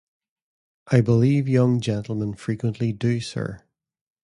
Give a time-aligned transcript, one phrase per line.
[0.87, 3.61] I believe young gentlemen frequently do, sir.